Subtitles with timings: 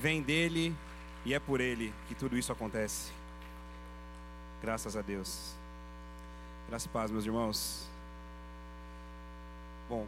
[0.00, 0.74] vem dele
[1.26, 3.12] e é por ele que tudo isso acontece.
[4.62, 5.54] Graças a Deus.
[6.66, 7.86] Graças e paz, meus irmãos.
[9.90, 10.06] Bom,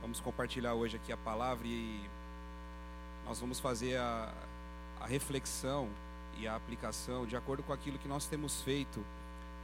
[0.00, 2.00] vamos compartilhar hoje aqui a palavra e
[3.26, 4.32] nós vamos fazer a,
[5.00, 5.88] a reflexão
[6.38, 9.04] e a aplicação de acordo com aquilo que nós temos feito,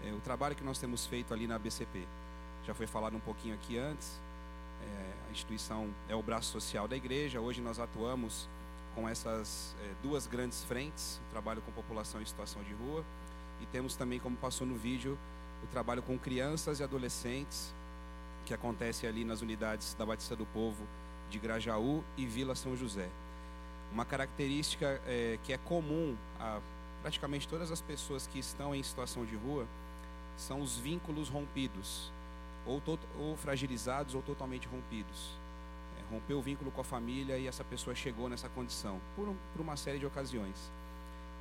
[0.05, 2.03] é, o trabalho que nós temos feito ali na BCP.
[2.67, 4.19] Já foi falado um pouquinho aqui antes.
[4.83, 7.41] É, a instituição é o braço social da igreja.
[7.41, 8.49] Hoje nós atuamos
[8.95, 13.05] com essas é, duas grandes frentes: o trabalho com população em situação de rua
[13.61, 15.19] e temos também, como passou no vídeo,
[15.63, 17.73] o trabalho com crianças e adolescentes
[18.47, 20.87] que acontece ali nas unidades da Batista do Povo
[21.31, 23.09] de Grajaú e Vila São José.
[23.93, 26.61] Uma característica é, que é comum a
[27.03, 29.67] praticamente todas as pessoas que estão em situação de rua
[30.37, 32.11] são os vínculos rompidos,
[32.67, 32.83] ou,
[33.19, 35.31] ou fragilizados ou totalmente rompidos.
[36.11, 39.63] Rompeu o vínculo com a família e essa pessoa chegou nessa condição, por, um, por
[39.63, 40.57] uma série de ocasiões.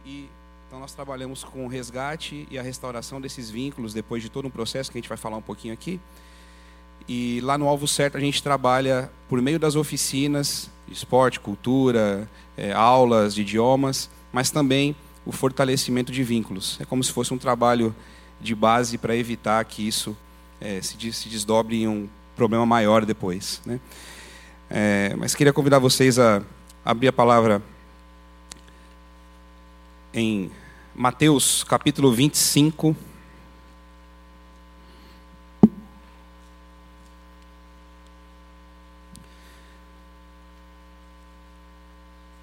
[0.05, 0.29] E
[0.67, 4.51] então nós trabalhamos com o resgate e a restauração desses vínculos depois de todo um
[4.51, 5.99] processo que a gente vai falar um pouquinho aqui.
[7.07, 12.71] E lá no Alvo Certo a gente trabalha por meio das oficinas esporte, cultura, é,
[12.71, 16.77] aulas de idiomas, mas também o fortalecimento de vínculos.
[16.79, 17.95] É como se fosse um trabalho
[18.39, 20.15] de base para evitar que isso
[20.61, 23.61] é, se, se, desdobre em um problema maior depois.
[23.65, 23.79] Né?
[24.69, 26.43] É, mas queria convidar vocês a
[26.83, 27.61] abrir a palavra
[30.13, 30.51] em
[30.93, 32.95] Mateus capítulo 25.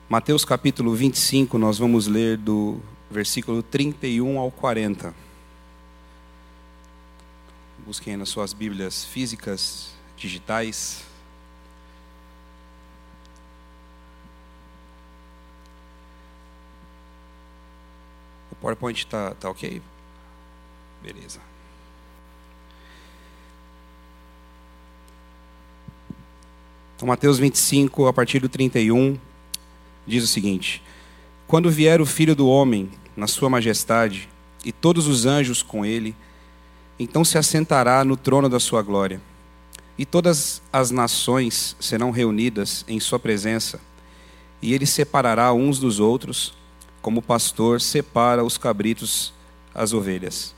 [0.08, 5.14] Mateus capítulo 25, nós vamos ler do versículo 31 ao 40.
[7.84, 11.04] Busquem nas suas Bíblias físicas, digitais.
[18.64, 19.82] PowerPoint está tá ok?
[21.02, 21.38] Beleza.
[26.96, 29.18] Então, Mateus 25, a partir do 31,
[30.06, 30.82] diz o seguinte:
[31.46, 34.30] Quando vier o filho do homem na sua majestade
[34.64, 36.16] e todos os anjos com ele,
[36.98, 39.20] então se assentará no trono da sua glória.
[39.98, 43.78] E todas as nações serão reunidas em sua presença,
[44.62, 46.54] e ele separará uns dos outros
[47.04, 49.30] como pastor separa os cabritos
[49.74, 50.54] as ovelhas.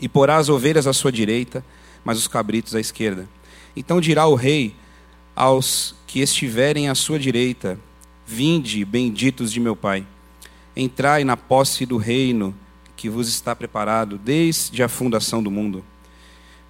[0.00, 1.62] E porá as ovelhas à sua direita,
[2.02, 3.28] mas os cabritos à esquerda.
[3.76, 4.74] Então dirá o rei
[5.36, 7.78] aos que estiverem à sua direita:
[8.26, 10.06] Vinde, benditos de meu Pai,
[10.74, 12.54] entrai na posse do reino
[12.96, 15.84] que vos está preparado desde a fundação do mundo.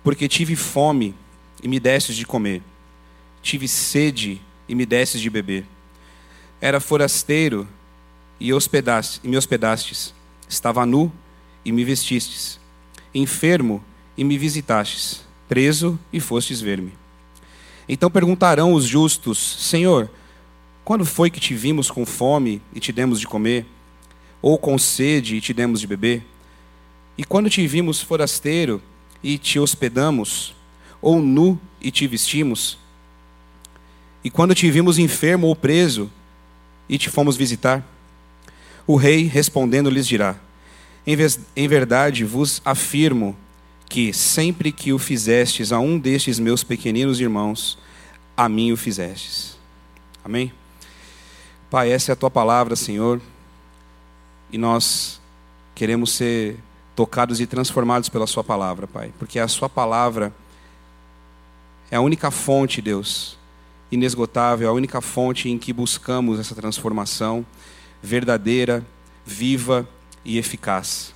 [0.02, 1.14] Porque tive fome
[1.62, 2.60] e me destes de comer,
[3.40, 5.64] tive sede e me destes de beber.
[6.60, 7.68] Era forasteiro
[8.42, 10.12] e, hospedaste, e me hospedastes.
[10.48, 11.12] Estava nu
[11.64, 12.58] e me vestistes.
[13.14, 13.82] Enfermo
[14.18, 15.24] e me visitastes.
[15.48, 16.92] Preso e fostes ver-me.
[17.88, 20.10] Então perguntarão os justos: Senhor,
[20.84, 23.64] quando foi que te vimos com fome e te demos de comer?
[24.40, 26.26] Ou com sede e te demos de beber?
[27.16, 28.82] E quando te vimos forasteiro
[29.22, 30.52] e te hospedamos?
[31.00, 32.76] Ou nu e te vestimos?
[34.24, 36.10] E quando te vimos enfermo ou preso
[36.88, 37.91] e te fomos visitar?
[38.86, 40.36] O rei, respondendo, lhes dirá:
[41.06, 43.36] Em verdade vos afirmo
[43.88, 47.78] que sempre que o fizestes a um destes meus pequeninos irmãos,
[48.36, 49.58] a mim o fizestes.
[50.24, 50.52] Amém?
[51.70, 53.20] Pai, essa é a tua palavra, Senhor,
[54.50, 55.20] e nós
[55.74, 56.58] queremos ser
[56.96, 60.34] tocados e transformados pela Sua palavra, Pai, porque a Sua palavra
[61.90, 63.36] é a única fonte, Deus,
[63.90, 67.44] inesgotável, a única fonte em que buscamos essa transformação
[68.02, 68.84] verdadeira,
[69.24, 69.88] viva
[70.24, 71.14] e eficaz.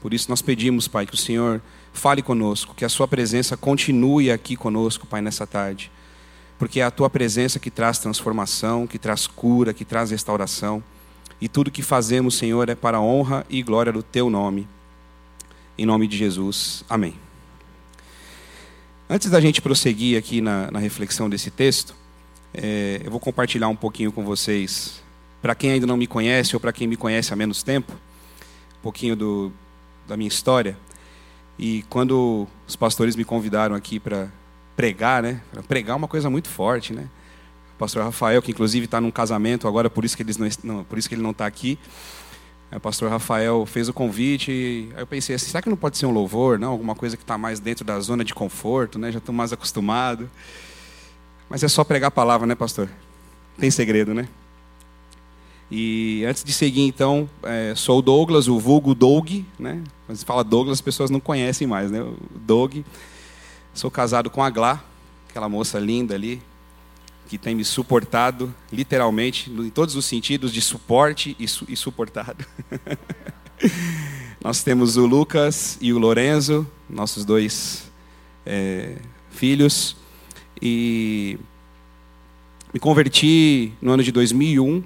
[0.00, 1.60] Por isso nós pedimos, Pai, que o Senhor
[1.92, 5.90] fale conosco, que a Sua presença continue aqui conosco, Pai, nessa tarde.
[6.58, 10.82] Porque é a Tua presença que traz transformação, que traz cura, que traz restauração.
[11.40, 14.66] E tudo que fazemos, Senhor, é para a honra e glória do Teu nome.
[15.76, 16.84] Em nome de Jesus.
[16.88, 17.14] Amém.
[19.08, 21.94] Antes da gente prosseguir aqui na, na reflexão desse texto,
[22.54, 25.02] é, eu vou compartilhar um pouquinho com vocês
[25.40, 28.82] para quem ainda não me conhece ou para quem me conhece há menos tempo, um
[28.82, 29.52] pouquinho do,
[30.06, 30.76] da minha história.
[31.58, 34.28] E quando os pastores me convidaram aqui para
[34.76, 35.42] pregar, né?
[35.68, 37.08] Pregar é uma coisa muito forte, né?
[37.74, 40.84] O pastor Rafael, que inclusive está num casamento agora, por isso que, eles não, não
[40.84, 41.78] por isso que ele não está aqui.
[42.72, 45.98] O pastor Rafael fez o convite, e aí eu pensei assim, será que não pode
[45.98, 46.70] ser um louvor, não?
[46.70, 49.10] Alguma coisa que está mais dentro da zona de conforto, né?
[49.10, 50.30] Já estou mais acostumado.
[51.48, 52.88] Mas é só pregar a palavra, né, pastor?
[53.58, 54.28] Tem segredo, né?
[55.70, 59.82] E antes de seguir, então, é, sou o Douglas, o vulgo Doug, né?
[60.12, 62.02] Se fala Douglas, as pessoas não conhecem mais, né?
[62.02, 62.78] O Doug.
[63.72, 64.82] Sou casado com a Glá,
[65.28, 66.42] aquela moça linda ali,
[67.28, 72.44] que tem me suportado, literalmente, em todos os sentidos de suporte e, su e suportado.
[74.42, 77.88] Nós temos o Lucas e o Lorenzo, nossos dois
[78.44, 78.96] é,
[79.30, 79.96] filhos.
[80.60, 81.38] E
[82.74, 84.82] me converti no ano de 2001,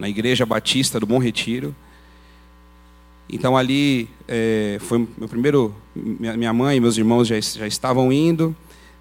[0.00, 1.76] na Igreja Batista do Bom Retiro.
[3.28, 5.74] Então ali é, foi meu primeiro.
[5.94, 8.56] Minha mãe e meus irmãos já, já estavam indo.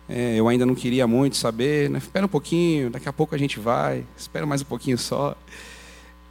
[0.10, 1.90] É, eu ainda não queria muito saber.
[1.90, 2.00] Né?
[2.00, 4.04] Espera um pouquinho, daqui a pouco a gente vai.
[4.18, 5.36] Espera mais um pouquinho só.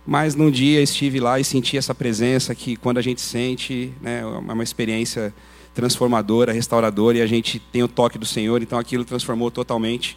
[0.07, 4.21] Mas num dia estive lá e senti essa presença que quando a gente sente, né,
[4.21, 5.35] é uma experiência
[5.75, 10.17] transformadora, restauradora, e a gente tem o toque do Senhor, então aquilo transformou totalmente.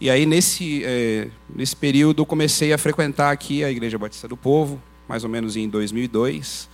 [0.00, 4.36] E aí, nesse, é, nesse período, eu comecei a frequentar aqui a Igreja Batista do
[4.36, 6.70] Povo, mais ou menos em 2002.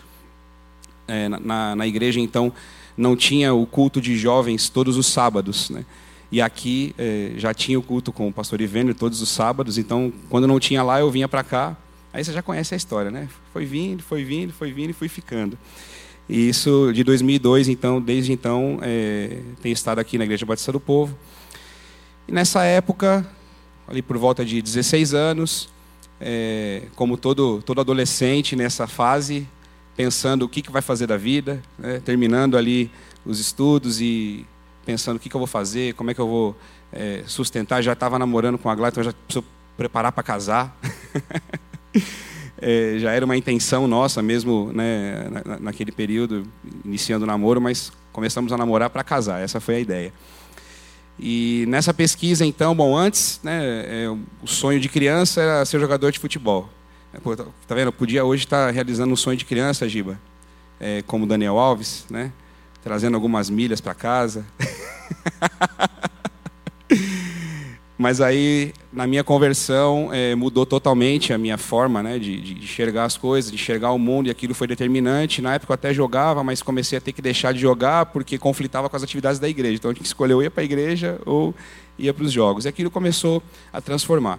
[1.08, 2.52] É, na, na igreja, então,
[2.96, 5.84] não tinha o culto de jovens todos os sábados, né?
[6.30, 10.12] E aqui é, já tinha o culto com o pastor Ivênio todos os sábados, então,
[10.28, 11.76] quando não tinha lá, eu vinha para cá.
[12.12, 13.28] Aí você já conhece a história, né?
[13.52, 15.58] Foi vindo, foi vindo, foi vindo e fui ficando.
[16.28, 20.80] E isso de 2002, então, desde então, é, tenho estado aqui na Igreja Batista do
[20.80, 21.16] Povo.
[22.28, 23.26] E nessa época,
[23.86, 25.68] ali por volta de 16 anos,
[26.20, 29.46] é, como todo, todo adolescente nessa fase,
[29.96, 32.90] pensando o que, que vai fazer da vida, né, terminando ali
[33.24, 34.44] os estudos e
[34.84, 36.56] pensando o que, que eu vou fazer, como é que eu vou
[36.92, 37.82] é, sustentar.
[37.82, 39.44] Já estava namorando com a Glá, então já preciso
[39.76, 40.76] preparar para casar.
[42.58, 46.46] é, já era uma intenção nossa mesmo né, na, naquele período,
[46.84, 50.12] iniciando o namoro, mas começamos a namorar para casar, essa foi a ideia.
[51.18, 54.08] E nessa pesquisa, então, bom, antes, né, é,
[54.42, 56.68] o sonho de criança era ser jogador de futebol.
[57.12, 57.88] É, pô, tá, tá vendo?
[57.88, 60.20] Eu podia hoje estar realizando um sonho de criança, Giba,
[60.78, 62.32] é, como Daniel Alves, né,
[62.82, 64.44] trazendo algumas milhas para casa.
[67.98, 73.04] Mas aí, na minha conversão, é, mudou totalmente a minha forma né, de, de, enxergar
[73.04, 75.40] as coisas, de enxergar o mundo, e aquilo foi determinante.
[75.40, 78.90] Na época eu até jogava, mas comecei a ter que deixar de jogar porque conflitava
[78.90, 79.76] com as atividades da igreja.
[79.76, 81.54] Então eu tinha que escolher ou ia para a igreja ou
[81.98, 82.66] ia para os jogos.
[82.66, 84.38] E aquilo começou a transformar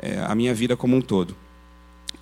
[0.00, 1.36] é, a minha vida como um todo.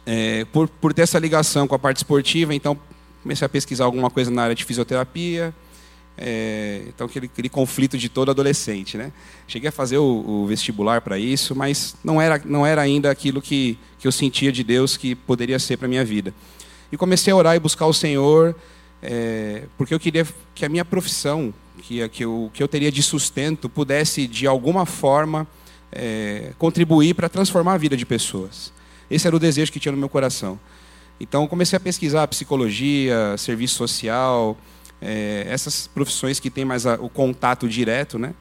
[0.05, 2.77] É, por, por ter essa ligação com a parte esportiva, então
[3.23, 5.55] comecei a pesquisar alguma coisa na área de fisioterapia,
[6.19, 8.97] é, então, aquele, aquele, conflito de todo adolescente.
[8.97, 9.13] Né?
[9.47, 13.43] Cheguei a fazer o, o vestibular para isso, mas não era, não era ainda aquilo
[13.43, 16.33] que, que eu sentia de Deus que poderia ser para a minha vida.
[16.91, 18.57] E comecei a orar e buscar o Senhor,
[19.03, 21.53] é, porque eu queria que a minha profissão,
[21.83, 25.47] que, que, eu, que eu teria de sustento, pudesse, de alguma forma,
[25.93, 28.73] é, contribuir para transformar a vida de pessoas.
[29.11, 30.59] Esse era o desejo que tinha no meu coração.
[31.21, 34.57] Então, comecei a pesquisar psicologia, serviço social
[35.01, 38.35] é, essas profissões que têm mais a, o contato direto, né?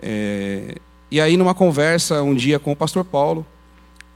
[0.00, 0.76] É,
[1.10, 3.46] e aí, numa conversa um dia com o pastor Paulo,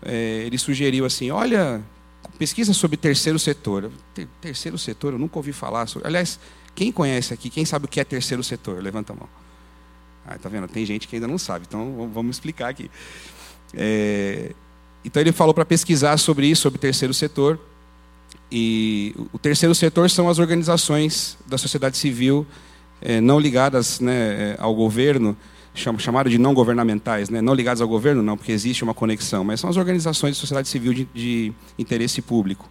[0.05, 1.83] é, ele sugeriu assim: olha,
[2.39, 3.91] pesquisa sobre terceiro setor.
[4.15, 5.87] Ter, terceiro setor, eu nunca ouvi falar.
[5.87, 6.07] Sobre...
[6.07, 6.39] Aliás,
[6.75, 8.83] quem conhece aqui, quem sabe o que é terceiro setor?
[8.83, 9.29] Levanta a mão.
[10.27, 10.69] Ah, tá vendo?
[10.69, 12.91] Tem gente que ainda não sabe, então vamos explicar aqui.
[13.75, 14.53] É,
[15.05, 17.59] então ele falou para pesquisar sobre isso, sobre terceiro setor.
[18.55, 22.47] E o terceiro setor são as organizações da sociedade civil
[23.01, 25.35] é, não ligadas né, eh, ao governo,
[25.75, 27.41] chamado de não governamentais, né?
[27.41, 30.69] não ligadas ao governo, não, porque existe uma conexão, mas são as organizações de sociedade
[30.69, 32.69] civil de, de interesse público.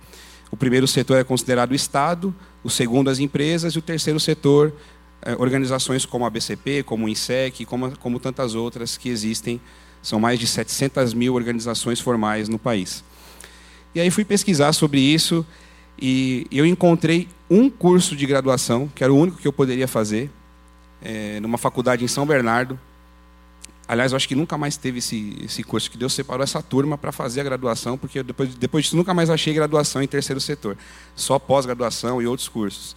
[0.52, 2.34] O primeiro setor é considerado o Estado,
[2.64, 4.72] o segundo as empresas e o terceiro setor
[5.24, 9.60] é, organizações como a BCP, como o INSEC, como, como tantas outras que existem.
[10.00, 13.04] São mais de 700 mil organizações formais no país.
[13.96, 15.44] E aí fui pesquisar sobre isso
[16.02, 20.32] e eu encontrei um curso de graduação, que era o único que eu poderia fazer,
[21.02, 22.80] é, numa faculdade em São Bernardo.
[23.88, 26.98] Aliás, eu acho que nunca mais teve esse, esse curso, que Deus separou essa turma
[26.98, 30.76] para fazer a graduação, porque depois, depois disso nunca mais achei graduação em terceiro setor,
[31.16, 32.96] só pós-graduação e outros cursos.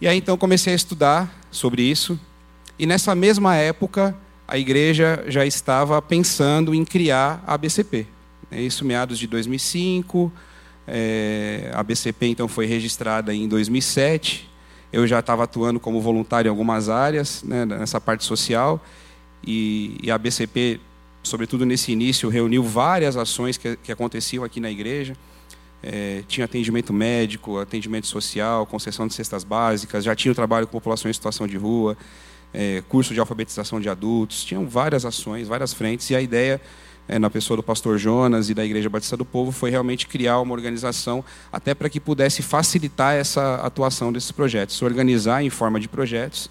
[0.00, 2.18] E aí então comecei a estudar sobre isso,
[2.78, 8.06] e nessa mesma época a igreja já estava pensando em criar a ABCP.
[8.50, 10.32] É isso meados de 2005,
[10.90, 14.48] é, a BCP então foi registrada em 2007.
[14.90, 18.82] Eu já estava atuando como voluntário em algumas áreas, né, nessa parte social,
[19.46, 20.80] e, e, a BCP,
[21.22, 25.14] sobretudo nesse início, reuniu várias ações que, que aconteciam aqui na igreja.
[25.82, 30.72] É, tinha atendimento médico, atendimento social, concessão de cestas básicas, já tinha o trabalho com
[30.72, 31.96] população em situação de rua,
[32.52, 36.60] é, curso de alfabetização de adultos, tinham várias ações, várias frentes, e a ideia
[37.08, 40.40] é, na pessoa do pastor Jonas e da Igreja Batista do Povo, foi realmente criar
[40.40, 45.80] uma organização até para que pudesse facilitar essa atuação desses projetos, se organizar em forma
[45.80, 46.50] de projetos,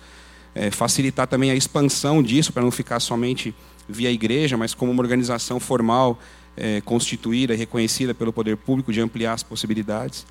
[0.56, 3.54] é, facilitar também a expansão disso, para não ficar somente
[3.88, 6.20] via igreja, mas como uma organização formal,
[6.58, 10.26] é, constituída e reconhecida pelo poder público, de ampliar as possibilidades.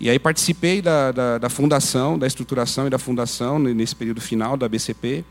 [0.00, 4.56] E aí participei da, da, da fundação, da estruturação e da fundação nesse período final
[4.56, 5.24] da BCP,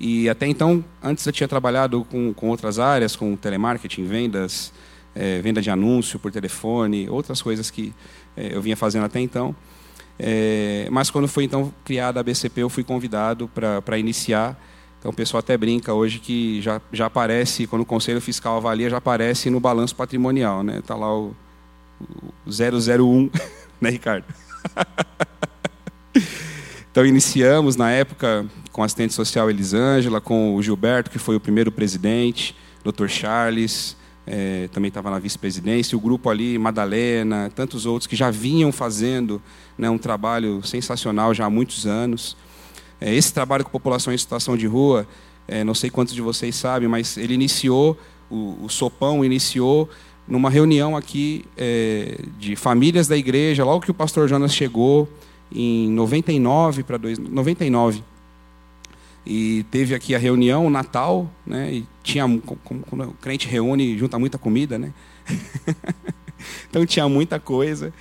[0.00, 4.72] e até então, antes eu tinha trabalhado com, com outras áreas, com telemarketing, vendas,
[5.14, 7.92] é, venda de anúncio por telefone, outras coisas que
[8.34, 9.54] é, eu vinha fazendo até então.
[10.18, 14.58] É, mas quando foi então criada a BCP, eu fui convidado para iniciar.
[14.98, 18.88] Então o pessoal até brinca hoje que já, já aparece, quando o Conselho Fiscal avalia,
[18.88, 20.62] já aparece no balanço patrimonial.
[20.62, 20.82] Está né?
[20.86, 21.36] Tá lá o,
[22.46, 23.30] o 001,
[23.80, 24.24] né, Ricardo?
[26.90, 31.40] então iniciamos na época com a assistente social Elisângela, com o Gilberto, que foi o
[31.40, 33.08] primeiro presidente, Dr.
[33.08, 33.96] Charles,
[34.26, 39.42] é, também estava na vice-presidência, o grupo ali, Madalena, tantos outros que já vinham fazendo
[39.76, 42.36] né, um trabalho sensacional já há muitos anos.
[43.00, 45.06] É, esse trabalho com população em situação de rua,
[45.48, 47.98] é, não sei quantos de vocês sabem, mas ele iniciou,
[48.30, 49.88] o, o Sopão iniciou
[50.28, 55.08] numa reunião aqui é, de famílias da igreja, logo que o pastor Jonas chegou,
[55.52, 58.04] em 99 para 99
[59.24, 61.72] e teve aqui a reunião, o Natal, né?
[61.72, 62.24] E tinha,
[62.64, 64.92] quando o crente reúne, junta muita comida, né?
[66.68, 67.92] então tinha muita coisa.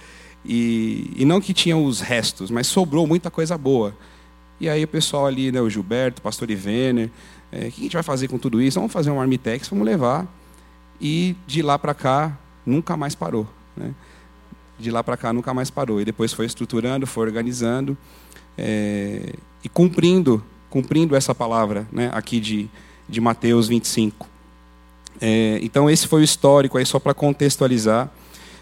[0.46, 3.96] E, e não que tinha os restos, mas sobrou muita coisa boa.
[4.60, 7.10] E aí o pessoal ali, né, o Gilberto, o pastor Ivener,
[7.52, 8.80] é, o que a gente vai fazer com tudo isso?
[8.80, 10.28] Vamos fazer um Armitex, vamos levar.
[11.00, 13.48] E de lá para cá, nunca mais parou.
[13.76, 13.94] Né?
[14.78, 16.00] De lá para cá, nunca mais parou.
[16.00, 17.98] E depois foi estruturando, foi organizando
[18.58, 19.34] é,
[19.64, 22.70] e cumprindo cumprindo essa palavra né, aqui de,
[23.08, 24.28] de Mateus 25.
[25.22, 28.10] É, então, esse foi o histórico, aí só para contextualizar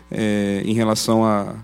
[0.09, 1.55] é, em relação a,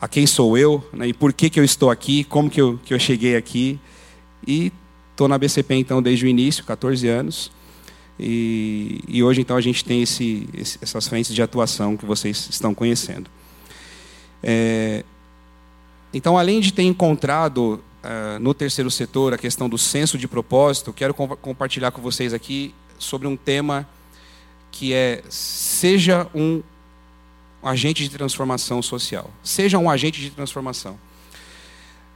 [0.00, 2.78] a quem sou eu né, e por que, que eu estou aqui, como que eu,
[2.84, 3.78] que eu cheguei aqui.
[4.46, 4.72] E
[5.12, 7.50] estou na BCP então desde o início, 14 anos.
[8.18, 10.48] E, e hoje então a gente tem esse,
[10.80, 13.28] essas frentes de atuação que vocês estão conhecendo.
[14.42, 15.04] É,
[16.16, 20.90] então, além de ter encontrado uh, no terceiro setor, a questão do senso de propósito,
[20.90, 23.86] quero compartilhar com vocês aqui sobre um tema
[24.72, 26.62] que é seja um
[27.62, 29.30] agente de transformação social.
[29.42, 30.98] Seja um agente de transformação.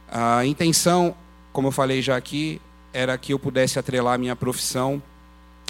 [0.07, 1.13] A intenção,
[1.53, 2.59] como eu falei já aqui,
[2.91, 4.99] era que eu pudesse atrelar minha profissão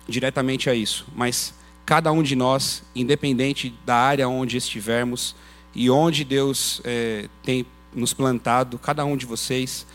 [0.08, 1.06] diretamente a isso.
[1.14, 1.54] Mas
[1.86, 5.36] cada um de nós, independente da área onde estivermos
[5.76, 9.86] e onde Deus é, tem nos plantado, cada um de vocês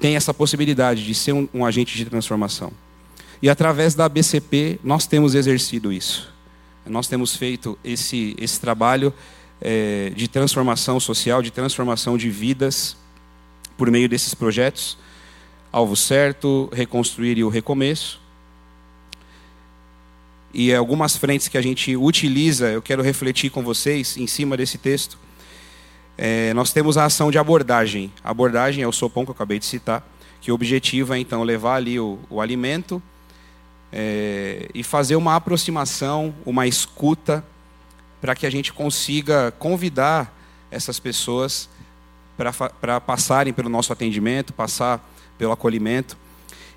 [0.00, 2.72] tem essa possibilidade de ser um, um agente de transformação.
[3.40, 6.32] E através da BCP, nós temos exercido isso.
[6.86, 9.12] Nós temos feito esse, esse trabalho
[9.60, 12.96] é, de transformação social, de transformação de vidas,
[13.76, 14.98] por meio desses projetos.
[15.72, 18.20] Alvo Certo, Reconstruir e o Recomeço.
[20.52, 24.78] E algumas frentes que a gente utiliza, eu quero refletir com vocês em cima desse
[24.78, 25.18] texto.
[26.16, 28.12] É, nós temos a ação de abordagem.
[28.22, 30.06] A abordagem é o sopão que eu acabei de citar,
[30.40, 33.02] que o objetivo é então levar ali o, o alimento
[33.92, 37.44] é, e fazer uma aproximação, uma escuta,
[38.20, 40.32] para que a gente consiga convidar
[40.70, 41.68] essas pessoas
[42.36, 45.04] para passarem pelo nosso atendimento, passar
[45.36, 46.16] pelo acolhimento.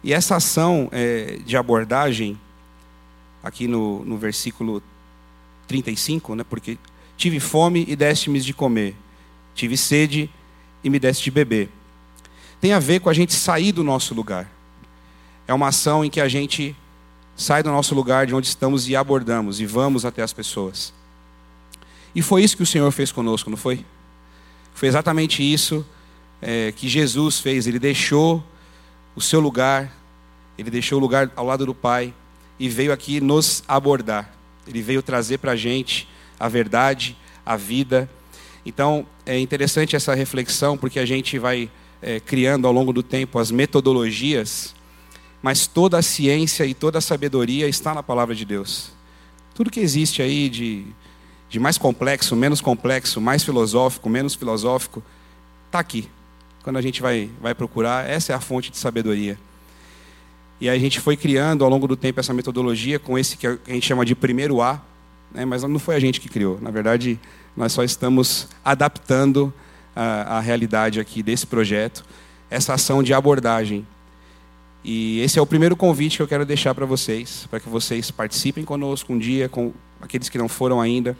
[0.04, 2.40] E essa ação é, de abordagem,
[3.44, 4.84] aqui no, no versículo
[5.68, 6.78] 35, né, porque
[7.16, 8.96] tive fome e deste-me de comer
[9.58, 10.30] tive sede
[10.84, 11.70] e me deste de beber.
[12.62, 14.50] Tem a ver com a gente sair do nosso lugar.
[15.48, 16.76] É uma ação em que a gente
[17.36, 20.94] sai do nosso lugar de onde estamos e abordamos e vamos até as pessoas.
[22.16, 23.86] E foi isso que o Senhor fez conosco, não foi?
[24.74, 25.86] Foi exatamente isso
[26.42, 27.68] é, que Jesus fez.
[27.68, 28.44] Ele deixou
[29.16, 29.92] o seu lugar,
[30.58, 32.14] ele deixou o lugar ao lado do Pai
[32.60, 34.32] e veio aqui nos abordar.
[34.68, 36.08] Ele veio trazer para a gente
[36.40, 38.10] a verdade, a vida
[38.68, 41.72] então, é interessante essa reflexão, porque a gente vai
[42.02, 44.76] é, criando ao longo do tempo as metodologias,
[45.42, 48.92] mas toda a ciência e toda a sabedoria está na palavra de Deus.
[49.56, 50.86] Tudo que existe aí de,
[51.50, 55.02] de mais complexo, menos complexo, mais filosófico, menos filosófico,
[55.68, 56.10] está aqui.
[56.62, 59.40] Quando a gente vai, vai procurar, essa é a fonte de sabedoria.
[60.60, 63.58] E a gente foi criando ao longo do tempo essa metodologia com esse que a
[63.68, 64.82] gente chama de primeiro A,
[65.32, 65.46] né?
[65.46, 66.60] mas não foi a gente que criou.
[66.62, 67.20] Na verdade,
[67.56, 69.54] nós só estamos adaptando
[69.96, 72.06] a, a realidade aqui desse projeto,
[72.50, 73.86] essa ação de abordagem.
[74.84, 78.12] E esse é o primeiro convite que eu quero deixar para vocês, para que vocês
[78.12, 81.18] participem conosco um dia, com aqueles que não foram ainda,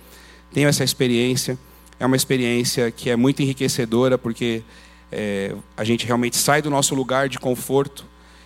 [0.54, 1.58] tenham essa experiência.
[2.00, 4.64] É uma experiência que é muito enriquecedora, porque
[5.12, 8.06] é, a gente realmente sai do nosso lugar de conforto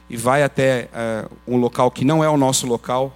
[0.10, 3.16] e vai até é, um local que não é o nosso local,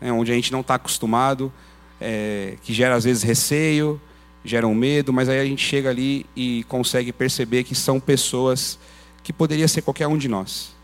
[0.00, 1.52] né, onde a gente não está acostumado,
[2.00, 4.00] é, que gera às vezes receio,
[4.44, 8.78] gera um medo, mas aí a gente chega ali e consegue perceber que são pessoas
[9.22, 10.74] que poderia ser qualquer um de nós.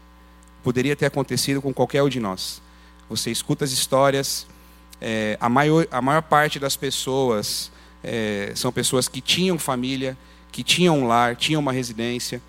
[0.62, 2.62] Poderia ter acontecido com qualquer um de nós.
[3.08, 4.46] Você escuta as histórias,
[5.00, 7.70] é, a, maior, a maior parte das pessoas
[8.02, 10.16] é, são pessoas que tinham família,
[10.52, 12.40] que tinham um lar, tinham uma residência,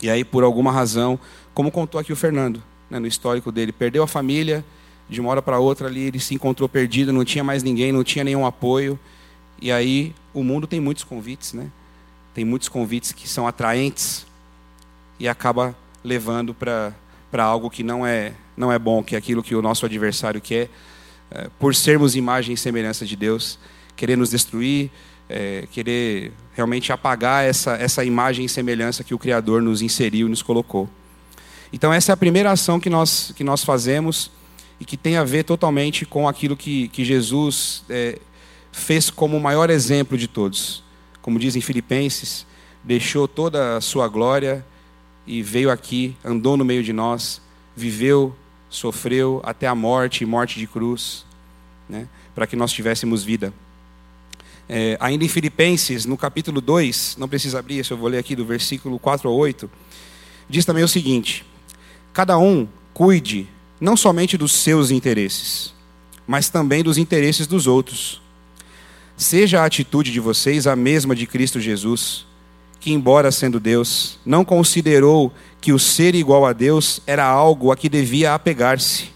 [0.00, 1.18] e aí, por alguma razão,
[1.52, 4.64] como contou aqui o Fernando, né, no histórico dele, perdeu a família,
[5.08, 8.04] de uma hora para outra ali ele se encontrou perdido, não tinha mais ninguém, não
[8.04, 8.98] tinha nenhum apoio,
[9.60, 11.68] e aí o mundo tem muitos convites, né?
[12.34, 14.26] Tem muitos convites que são atraentes
[15.18, 15.74] e acaba
[16.04, 16.94] levando para
[17.42, 20.68] algo que não é não é bom, que é aquilo que o nosso adversário quer,
[21.30, 23.58] é, por sermos imagem e semelhança de Deus,
[23.94, 24.90] querer nos destruir,
[25.28, 30.30] é, querer realmente apagar essa essa imagem e semelhança que o Criador nos inseriu e
[30.30, 30.88] nos colocou.
[31.72, 34.30] Então essa é a primeira ação que nós que nós fazemos
[34.80, 38.18] e que tem a ver totalmente com aquilo que, que Jesus é,
[38.72, 40.82] fez como o maior exemplo de todos.
[41.20, 42.46] Como dizem Filipenses,
[42.82, 44.64] deixou toda a sua glória
[45.26, 47.40] e veio aqui, andou no meio de nós,
[47.76, 48.34] viveu,
[48.70, 51.24] sofreu até a morte morte de cruz,
[51.88, 53.52] né, para que nós tivéssemos vida.
[54.68, 58.36] É, ainda em Filipenses, no capítulo 2, não precisa abrir, isso eu vou ler aqui
[58.36, 59.70] do versículo 4 ao 8,
[60.48, 61.44] diz também o seguinte:
[62.12, 63.48] Cada um cuide
[63.80, 65.72] não somente dos seus interesses,
[66.26, 68.20] mas também dos interesses dos outros.
[69.16, 72.26] Seja a atitude de vocês a mesma de Cristo Jesus,
[72.80, 77.76] que, embora sendo Deus, não considerou que o ser igual a Deus era algo a
[77.76, 79.10] que devia apegar-se.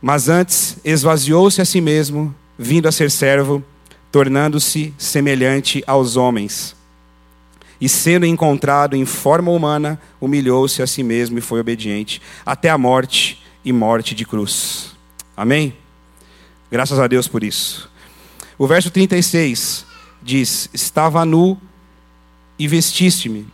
[0.00, 3.64] Mas antes esvaziou-se a si mesmo, vindo a ser servo,
[4.12, 6.76] tornando-se semelhante aos homens
[7.80, 12.78] e sendo encontrado em forma humana, humilhou-se a si mesmo e foi obediente até a
[12.78, 14.94] morte e morte de cruz.
[15.36, 15.76] Amém?
[16.70, 17.90] Graças a Deus por isso.
[18.58, 19.84] O verso 36
[20.22, 21.60] diz: Estava nu
[22.58, 23.46] e vestiste-me.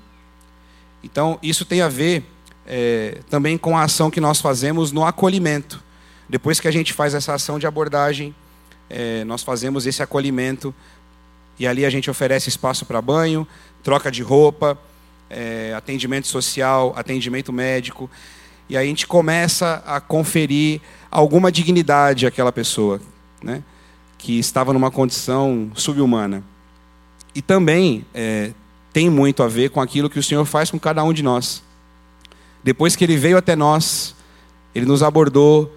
[1.03, 2.25] Então, isso tem a ver
[2.67, 5.83] é, também com a ação que nós fazemos no acolhimento.
[6.29, 8.35] Depois que a gente faz essa ação de abordagem,
[8.89, 10.75] é, nós fazemos esse acolhimento
[11.59, 13.47] e ali a gente oferece espaço para banho,
[13.83, 14.79] troca de roupa,
[15.29, 18.11] é, atendimento social, atendimento médico.
[18.69, 23.01] E aí a gente começa a conferir alguma dignidade àquela pessoa,
[23.43, 23.63] né,
[24.19, 26.45] que estava numa condição subhumana.
[27.35, 28.53] E também é,
[28.93, 31.63] tem muito a ver com aquilo que o Senhor faz com cada um de nós.
[32.63, 34.15] Depois que Ele veio até nós,
[34.75, 35.75] Ele nos abordou,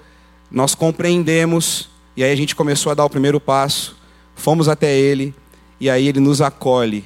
[0.52, 3.98] nós compreendemos, e aí a gente começou a dar o primeiro passo,
[4.36, 5.34] fomos até Ele,
[5.80, 7.04] e aí Ele nos acolhe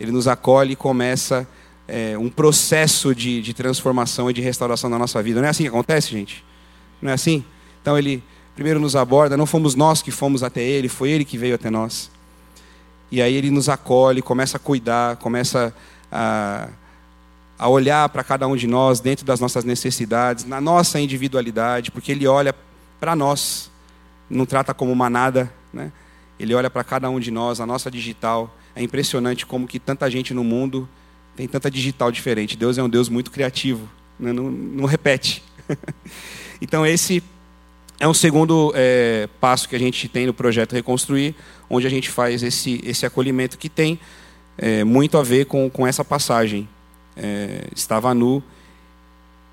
[0.00, 1.46] ele nos acolhe e começa
[1.86, 5.40] é, um processo de, de transformação e de restauração na nossa vida.
[5.40, 6.42] Não é assim que acontece, gente?
[7.02, 7.44] Não é assim?
[7.82, 8.22] Então ele
[8.54, 11.68] primeiro nos aborda, não fomos nós que fomos até ele, foi ele que veio até
[11.68, 12.10] nós.
[13.10, 15.74] E aí ele nos acolhe, começa a cuidar, começa
[16.10, 16.68] a,
[17.58, 22.12] a olhar para cada um de nós dentro das nossas necessidades, na nossa individualidade, porque
[22.12, 22.54] ele olha
[22.98, 23.70] para nós,
[24.28, 25.90] não trata como manada, né?
[26.38, 30.10] Ele olha para cada um de nós, a nossa digital, é impressionante como que tanta
[30.10, 30.88] gente no mundo
[31.36, 32.56] tem tanta digital diferente.
[32.56, 33.88] Deus é um Deus muito criativo,
[34.18, 34.32] né?
[34.32, 35.42] não, não, repete.
[36.60, 37.22] então esse
[37.98, 41.34] é um segundo é, passo que a gente tem no projeto Reconstruir,
[41.68, 44.00] onde a gente faz esse, esse acolhimento que tem
[44.56, 46.66] é, muito a ver com, com essa passagem.
[47.16, 48.42] É, estava nu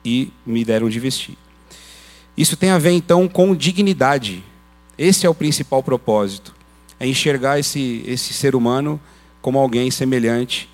[0.06, 1.38] e me deram de vestir.
[2.38, 4.42] Isso tem a ver então com dignidade.
[4.98, 6.56] Esse é o principal propósito
[7.00, 9.00] é enxergar esse, esse ser humano
[9.48, 10.70] como alguém semelhante,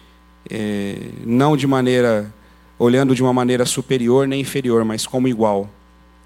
[0.50, 2.34] é, não de maneira,
[2.80, 5.70] olhando de uma maneira superior nem inferior, mas como igual.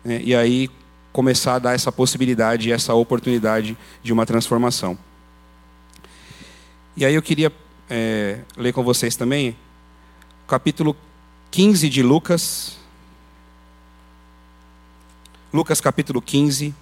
[0.02, 0.22] Né?
[0.24, 0.70] E aí
[1.12, 4.98] começar a dar essa possibilidade, essa oportunidade de uma transformação.
[6.96, 7.52] E aí eu queria
[7.90, 9.54] é, ler com vocês também,
[10.48, 10.96] capítulo
[11.52, 12.78] 15 de Lucas.
[15.52, 16.74] Lucas capítulo 15.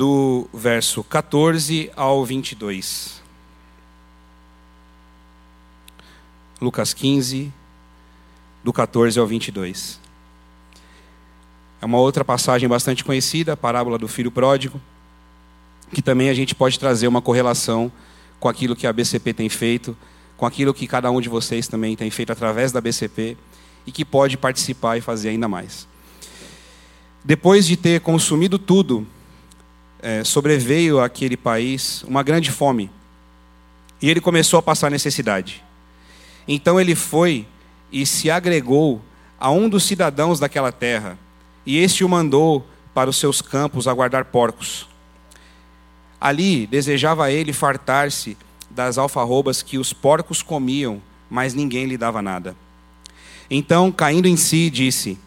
[0.00, 3.20] Do verso 14 ao 22.
[6.58, 7.52] Lucas 15,
[8.64, 10.00] do 14 ao 22.
[11.82, 14.80] É uma outra passagem bastante conhecida, a parábola do filho pródigo,
[15.92, 17.92] que também a gente pode trazer uma correlação
[18.38, 19.94] com aquilo que a BCP tem feito,
[20.34, 23.36] com aquilo que cada um de vocês também tem feito através da BCP
[23.86, 25.86] e que pode participar e fazer ainda mais.
[27.22, 29.06] Depois de ter consumido tudo,
[30.02, 32.90] é, sobreveio àquele país uma grande fome.
[34.00, 35.62] E ele começou a passar necessidade.
[36.48, 37.46] Então ele foi
[37.92, 39.00] e se agregou
[39.38, 41.18] a um dos cidadãos daquela terra,
[41.64, 44.88] e este o mandou para os seus campos a guardar porcos.
[46.20, 48.36] Ali desejava ele fartar-se
[48.68, 52.54] das alfarrobas que os porcos comiam, mas ninguém lhe dava nada.
[53.50, 55.18] Então, caindo em si, disse: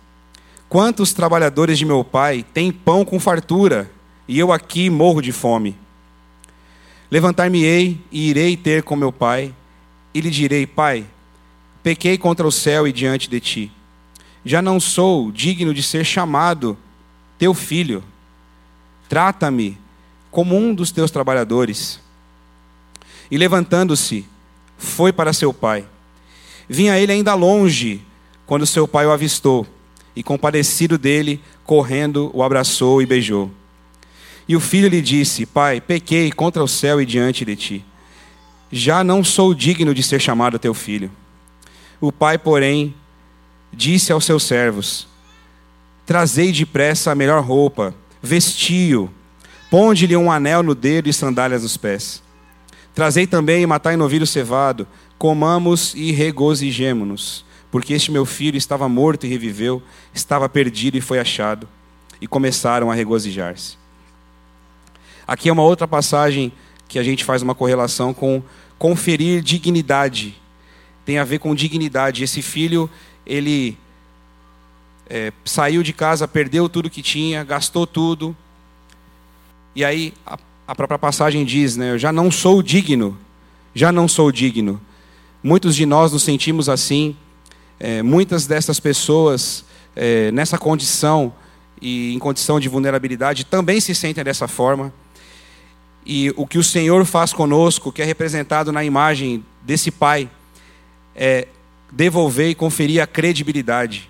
[0.69, 3.91] Quantos trabalhadores de meu pai têm pão com fartura,
[4.27, 5.75] e eu aqui morro de fome?
[7.11, 9.53] Levantar-me-ei e irei ter com meu pai,
[10.13, 11.05] e lhe direi: Pai,
[11.81, 13.71] pequei contra o céu e diante de ti.
[14.45, 16.77] Já não sou digno de ser chamado
[17.37, 18.03] teu filho.
[19.07, 19.77] Trata-me
[20.31, 21.99] como um dos teus trabalhadores.
[23.29, 24.25] E levantando-se,
[24.77, 25.85] foi para seu pai.
[26.67, 28.01] Vinha ele ainda longe,
[28.45, 29.65] quando seu pai o avistou,
[30.15, 33.51] e compadecido dele, correndo, o abraçou e beijou.
[34.47, 37.85] E o filho lhe disse: Pai, pequei contra o céu e diante de ti.
[38.71, 41.11] Já não sou digno de ser chamado teu filho.
[42.01, 42.93] O pai, porém,
[43.71, 45.07] disse aos seus servos:
[46.05, 49.09] Trazei depressa a melhor roupa, vestiu,
[49.69, 52.21] ponde-lhe um anel no dedo e sandálias nos pés.
[52.93, 59.29] Trazei também matai novilho cevado, comamos e regozijemo-nos porque este meu filho estava morto e
[59.29, 59.81] reviveu,
[60.13, 61.67] estava perdido e foi achado.
[62.21, 63.82] E começaram a regozijar-se.
[65.27, 66.51] Aqui é uma outra passagem
[66.87, 68.41] que a gente faz uma correlação com
[68.77, 70.35] conferir dignidade.
[71.05, 72.23] Tem a ver com dignidade.
[72.23, 72.89] Esse filho,
[73.25, 73.77] ele
[75.09, 78.35] é, saiu de casa, perdeu tudo que tinha, gastou tudo.
[79.75, 81.91] E aí a, a própria passagem diz, né?
[81.91, 83.17] Eu já não sou digno,
[83.73, 84.79] já não sou digno.
[85.41, 87.15] Muitos de nós nos sentimos assim
[87.79, 91.33] é, muitas dessas pessoas é, nessa condição
[91.81, 94.93] e em condição de vulnerabilidade também se sentem dessa forma.
[96.05, 100.29] E o que o Senhor faz conosco, que é representado na imagem desse Pai,
[101.15, 101.47] é
[101.91, 104.09] devolver e conferir a credibilidade.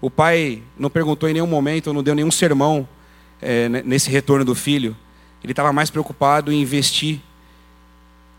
[0.00, 2.88] O pai não perguntou em nenhum momento, não deu nenhum sermão
[3.40, 4.96] é, nesse retorno do filho.
[5.44, 7.20] Ele estava mais preocupado em investir.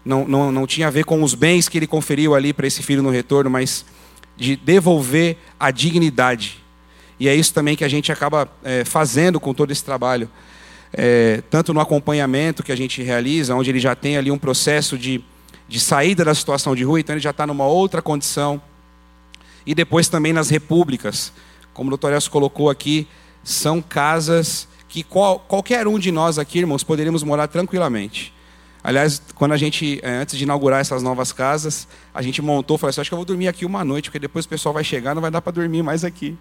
[0.04, 2.82] Não, não, não tinha a ver com os bens que ele conferiu ali para esse
[2.82, 3.86] filho no retorno, mas
[4.36, 6.60] de devolver a dignidade.
[7.20, 10.28] E é isso também que a gente acaba é, fazendo com todo esse trabalho.
[10.94, 14.98] É, tanto no acompanhamento que a gente realiza, onde ele já tem ali um processo
[14.98, 15.24] de,
[15.68, 18.62] de saída da situação de rua, então ele já está numa outra condição.
[19.66, 21.32] E depois também nas repúblicas,
[21.74, 23.08] como o doutor Elcio colocou aqui,
[23.44, 28.34] são casas que qual, qualquer um de nós aqui, irmãos, poderíamos morar tranquilamente.
[28.84, 32.90] Aliás, quando a gente, eh, antes de inaugurar essas novas casas, a gente montou, falou
[32.90, 35.14] assim, acho que eu vou dormir aqui uma noite, porque depois o pessoal vai chegar,
[35.14, 36.36] não vai dar para dormir mais aqui.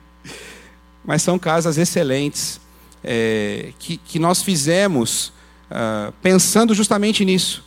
[1.04, 2.60] Mas são casas excelentes,
[3.02, 5.32] é, que, que nós fizemos
[5.70, 7.64] uh, pensando justamente nisso.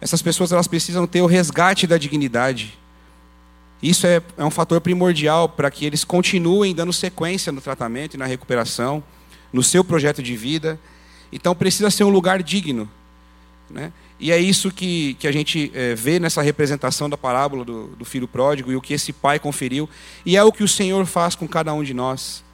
[0.00, 2.78] Essas pessoas elas precisam ter o resgate da dignidade.
[3.82, 8.16] Isso é, é um fator primordial para que eles continuem dando sequência no tratamento e
[8.16, 9.02] na recuperação,
[9.52, 10.78] no seu projeto de vida.
[11.32, 12.88] Então precisa ser um lugar digno.
[13.70, 13.92] Né?
[14.18, 18.04] E é isso que, que a gente é, vê nessa representação da parábola do, do,
[18.04, 19.88] filho pródigo e o que esse pai conferiu.
[20.26, 22.44] E é o que o Senhor faz com cada um de nós.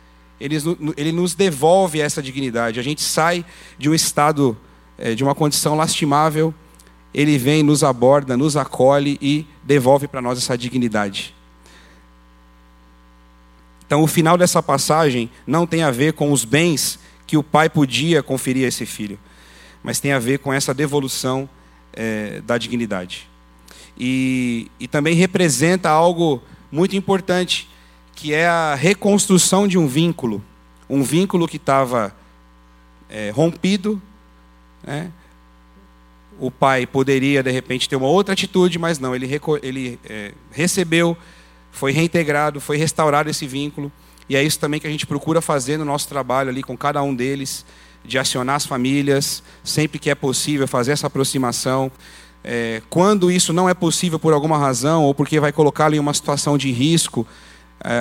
[0.40, 0.56] Ele,
[0.96, 2.78] ele nos devolve essa dignidade.
[2.78, 3.44] A gente sai
[3.78, 4.56] de um estado,
[4.98, 6.54] é, de uma condição lastimável,
[7.14, 11.34] ele vem, nos aborda, nos acolhe e devolve para nós essa dignidade.
[13.86, 17.70] Então, o final dessa passagem não tem a ver com os bens que o pai
[17.70, 19.18] podia conferir a esse filho
[19.86, 21.48] mas tem a ver com essa devolução
[21.92, 23.28] é, da dignidade.
[23.96, 27.68] E, e também representa algo muito importante,
[28.16, 30.42] que é a reconstrução de um vínculo.
[30.88, 32.16] Um vínculo que estava
[33.10, 34.00] é, rompido.
[34.82, 35.12] Né?
[36.40, 39.28] O pai poderia, de repente, ter uma outra atitude, mas não, ele,
[39.62, 41.16] ele é, recebeu,
[41.70, 43.92] foi reintegrado, foi restaurado esse vínculo.
[44.28, 47.02] E é isso também que a gente procura fazer no nosso trabalho ali com cada
[47.02, 47.66] um deles
[48.02, 51.92] de acionar as famílias, sempre que é possível, fazer essa aproximação.
[52.42, 56.14] É, quando isso não é possível por alguma razão, ou porque vai colocá-lo em uma
[56.14, 57.26] situação de risco,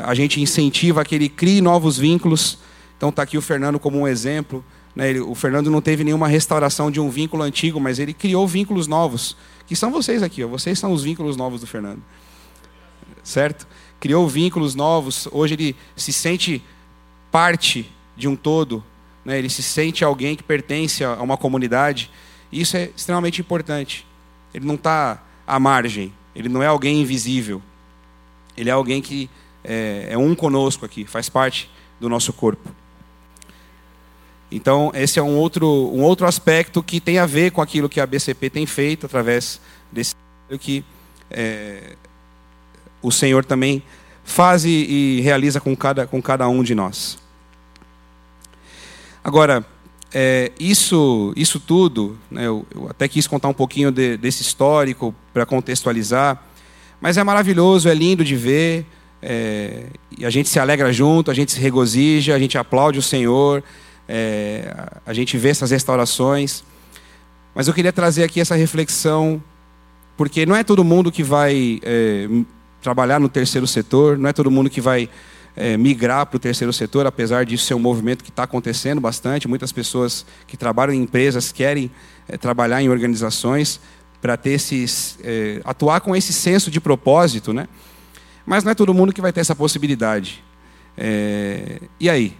[0.05, 2.57] a gente incentiva que ele crie novos vínculos.
[2.97, 4.65] Então está aqui o Fernando como um exemplo.
[4.95, 5.11] Né?
[5.11, 8.87] Ele, o Fernando não teve nenhuma restauração de um vínculo antigo, mas ele criou vínculos
[8.87, 10.43] novos, que são vocês aqui.
[10.43, 12.01] Ó, vocês são os vínculos novos do Fernando.
[13.23, 13.67] Certo?
[13.99, 15.27] Criou vínculos novos.
[15.31, 16.63] Hoje ele se sente
[17.31, 18.83] parte de um todo,
[19.23, 19.37] né?
[19.37, 22.09] ele se sente alguém que pertence a uma comunidade.
[22.51, 24.07] E isso é extremamente importante.
[24.53, 27.61] Ele não está à margem, Ele não é alguém invisível.
[28.57, 29.29] Ele é alguém que
[29.67, 32.69] é, é um conosco aqui, faz parte do nosso corpo.
[34.51, 37.99] Então, esse é um outro, um outro aspecto que tem a ver com aquilo que
[37.99, 39.59] a BCP tem feito através
[39.91, 40.15] desse
[40.59, 40.85] que
[41.31, 41.95] é,
[43.01, 43.81] o Senhor também
[44.23, 47.17] faz e, e, realiza com cada, com cada um de nós.
[49.23, 49.65] Agora,
[50.13, 55.13] é, isso, isso tudo, né, eu, eu, até quis contar um pouquinho de, desse histórico
[55.33, 56.41] para contextualizar,
[57.01, 58.85] mas é maravilhoso, é lindo de ver,
[59.27, 63.01] é, e a gente se alegra junto, a gente se regozija, a gente aplaude o
[63.01, 63.63] Senhor,
[64.07, 64.71] é,
[65.03, 66.63] a gente vê essas restaurações.
[67.55, 69.41] Mas eu queria trazer aqui essa reflexão,
[70.15, 72.27] porque não é todo mundo que vai é,
[72.83, 75.09] trabalhar no terceiro setor, não é todo mundo que vai
[75.55, 79.47] é, migrar para o terceiro setor, apesar disso ser um movimento que está acontecendo bastante.
[79.47, 81.89] Muitas pessoas que trabalham em empresas querem
[82.27, 83.79] é, trabalhar em organizações
[84.21, 87.67] para ter esses, é, atuar com esse senso de propósito, né?
[88.45, 90.43] Mas não é todo mundo que vai ter essa possibilidade.
[90.97, 92.37] É, e aí?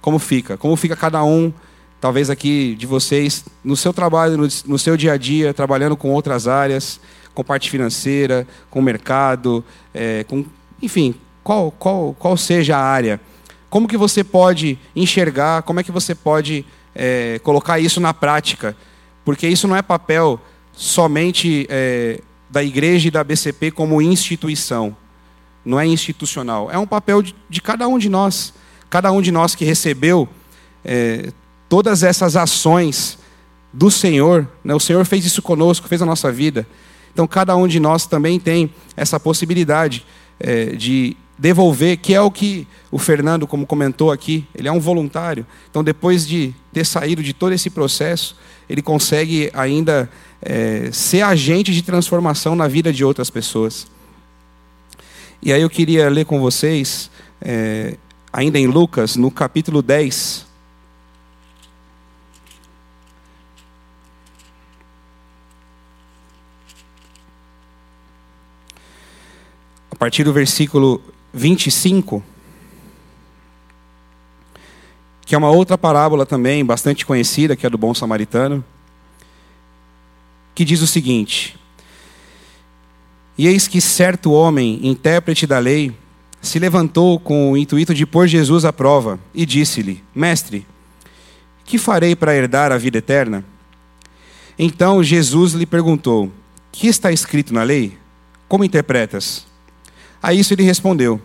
[0.00, 0.56] Como fica?
[0.56, 1.52] Como fica cada um,
[2.00, 4.36] talvez aqui de vocês, no seu trabalho,
[4.66, 7.00] no, seu dia a dia, trabalhando com outras áreas,
[7.32, 9.64] com parte financeira, com mercado,
[9.94, 10.44] é, com,
[10.82, 13.20] enfim, qual, qual, qual seja a área?
[13.70, 15.62] Como que você pode enxergar?
[15.62, 18.76] Como é que você pode é, colocar isso na prática?
[19.24, 20.38] Porque isso não é papel
[20.72, 24.94] somente é, da igreja e da BCP como instituição
[25.64, 26.70] não é institucional.
[26.70, 28.52] É um papel de, de cada um de nós.
[28.90, 30.28] Cada um de nós que recebeu
[30.84, 31.32] é,
[31.68, 33.18] todas essas ações
[33.72, 34.48] do Senhor.
[34.62, 34.74] Né?
[34.74, 36.66] O Senhor fez isso conosco, fez a nossa vida.
[37.12, 40.04] Então, cada um de nós também tem essa possibilidade
[40.38, 44.80] é, de devolver, que é o que o Fernando, como comentou aqui, ele é um
[44.80, 45.46] voluntário.
[45.70, 48.36] Então, depois de ter saído de todo esse processo,
[48.68, 50.08] ele consegue ainda
[50.40, 53.86] é, ser agente de transformação na vida de outras pessoas.
[55.44, 57.98] E aí eu queria ler com vocês, é,
[58.32, 60.46] ainda em Lucas, no capítulo 10.
[69.90, 71.02] A partir do versículo
[71.34, 72.24] 25,
[75.26, 78.64] que é uma outra parábola também bastante conhecida, que é do bom samaritano,
[80.54, 81.58] que diz o seguinte:
[83.36, 85.92] e eis que certo homem, intérprete da lei,
[86.40, 90.66] se levantou com o intuito de pôr Jesus à prova e disse-lhe: Mestre,
[91.64, 93.44] que farei para herdar a vida eterna?
[94.58, 96.30] Então Jesus lhe perguntou:
[96.70, 97.98] Que está escrito na lei?
[98.46, 99.46] Como interpretas?
[100.22, 101.20] A isso ele respondeu: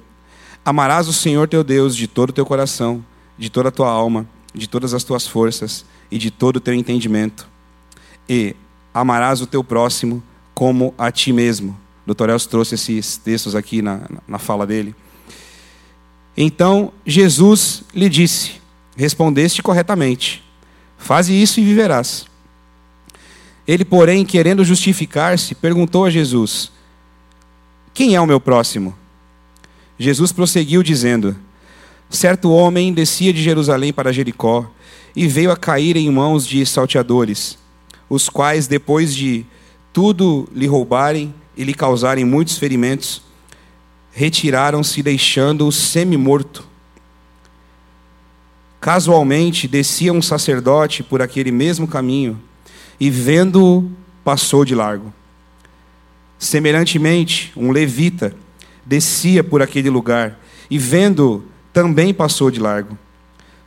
[0.66, 3.04] Amarás o Senhor teu Deus de todo o teu coração,
[3.38, 6.74] de toda a tua alma, de todas as tuas forças e de todo o teu
[6.74, 7.48] entendimento.
[8.28, 8.56] E
[8.94, 10.24] amarás o teu próximo
[10.56, 11.78] como a ti mesmo.
[12.14, 12.30] Dr.
[12.30, 14.96] Elcio trouxe esses textos aqui na, na fala dele.
[16.36, 18.54] Então Jesus lhe disse:
[18.96, 20.44] Respondeste corretamente,
[20.98, 22.26] faze isso e viverás.
[23.68, 26.72] Ele, porém, querendo justificar-se, perguntou a Jesus:
[27.94, 28.96] Quem é o meu próximo?
[29.98, 31.36] Jesus prosseguiu dizendo:
[32.10, 34.70] Certo homem descia de Jerusalém para Jericó
[35.16, 37.58] e veio a cair em mãos de salteadores,
[38.10, 39.46] os quais, depois de
[39.94, 43.22] tudo lhe roubarem, e lhe causarem muitos ferimentos,
[44.14, 46.66] retiraram-se, deixando-o semi-morto.
[48.80, 52.42] Casualmente descia um sacerdote por aquele mesmo caminho
[52.98, 53.92] e, vendo-o,
[54.24, 55.14] passou de largo.
[56.38, 58.34] Semelhantemente, um levita
[58.86, 60.40] descia por aquele lugar
[60.72, 61.44] e, vendo-o,
[61.74, 62.98] também passou de largo.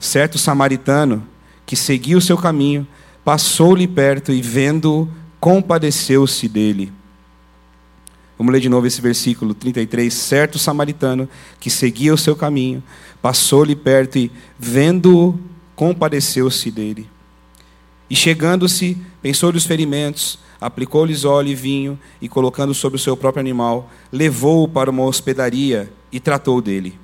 [0.01, 1.29] Certo samaritano,
[1.67, 2.89] que seguia o seu caminho,
[3.23, 5.07] passou-lhe perto e, vendo-o,
[5.39, 6.91] compadeceu-se dele.
[8.43, 10.13] Vamos ler de novo esse versículo 33.
[10.13, 11.29] Certo samaritano
[11.61, 12.83] que seguia o seu caminho,
[13.23, 15.39] passou-lhe perto e, vendo-o,
[15.77, 17.09] compadeceu-se dele.
[18.11, 23.41] E chegando-se, pensou-lhe os ferimentos, aplicou-lhes óleo e vinho, e colocando sobre o seu próprio
[23.41, 26.99] animal, levou-o para uma hospedaria e tratou dele.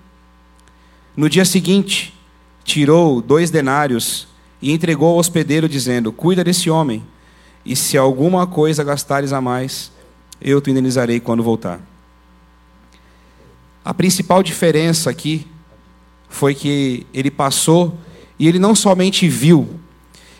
[1.16, 2.12] No dia seguinte,
[2.64, 4.27] tirou dois denários
[4.61, 7.01] e entregou ao hospedeiro, dizendo: Cuida desse homem,
[7.64, 9.96] e se alguma coisa gastares a mais,
[10.40, 11.81] eu te indenizarei quando voltar.
[13.85, 15.46] A principal diferença aqui
[16.29, 17.96] foi que ele passou
[18.38, 19.79] e ele não somente viu,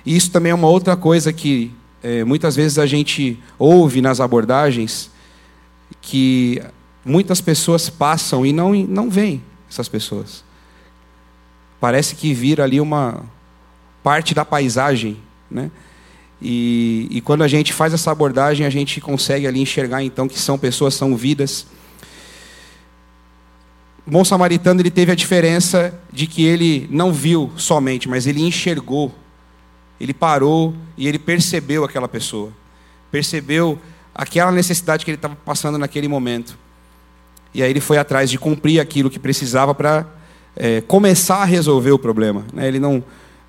[0.09, 1.71] e isso também é uma outra coisa que
[2.03, 5.11] é, muitas vezes a gente ouve nas abordagens,
[6.01, 6.63] que
[7.05, 10.45] muitas pessoas passam e não, não veem essas pessoas.
[11.81, 13.23] Parece que vira ali uma
[14.03, 15.19] parte da paisagem,
[15.51, 15.71] né?
[16.41, 20.39] E, e quando a gente faz essa abordagem, a gente consegue ali enxergar então que
[20.39, 21.67] são pessoas, são vidas.
[24.07, 28.41] O bom samaritano ele teve a diferença de que ele não viu somente, mas ele
[28.41, 29.15] enxergou.
[30.01, 32.53] Ele parou e ele percebeu aquela pessoa.
[33.11, 33.79] Percebeu
[34.15, 36.57] aquela necessidade que ele estava passando naquele momento.
[37.53, 40.07] E aí ele foi atrás de cumprir aquilo que precisava para
[40.55, 42.45] é, começar a resolver o problema.
[42.53, 42.69] Né?
[42.69, 43.03] Ele não,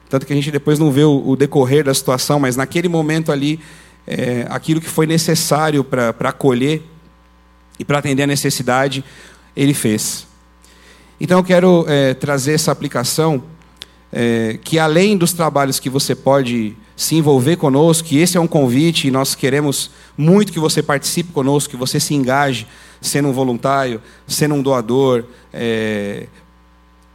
[0.10, 3.32] tanto que a gente depois não vê o, o decorrer da situação, mas naquele momento
[3.32, 3.60] ali,
[4.08, 6.82] é, aquilo que foi necessário para acolher
[7.78, 9.04] e para atender a necessidade,
[9.56, 10.28] ele fez.
[11.22, 13.43] Então eu quero é, trazer essa aplicação,
[14.12, 18.48] é, que além dos trabalhos que você pode se envolver conosco, que esse é um
[18.48, 22.67] convite e nós queremos muito que você participe conosco, que você se engaje,
[23.02, 26.28] sendo um voluntário, sendo um doador, é,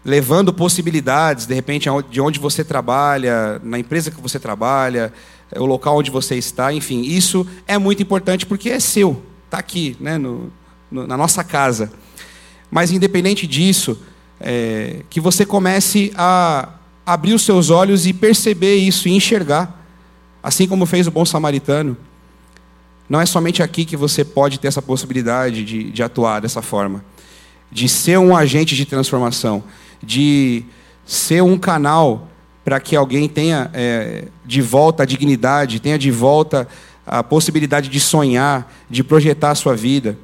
[0.04, 5.12] levando possibilidades, de repente, de onde você trabalha, na empresa que você trabalha,
[5.50, 9.58] é, o local onde você está, enfim, isso é muito importante porque é seu, está
[9.58, 10.52] aqui, né, no,
[10.90, 11.90] no, na nossa casa.
[12.70, 13.98] Mas, independente disso,
[14.38, 16.68] é, que você comece a
[17.06, 19.86] abrir os seus olhos e perceber isso, e enxergar,
[20.42, 21.96] assim como fez o bom samaritano.
[23.08, 27.04] Não é somente aqui que você pode ter essa possibilidade de, de atuar dessa forma,
[27.70, 29.62] de ser um agente de transformação
[30.04, 30.64] de
[31.04, 32.28] ser um canal
[32.64, 36.66] para que alguém tenha é, de volta a dignidade, tenha de volta
[37.06, 40.16] a possibilidade de sonhar, de projetar a sua vida.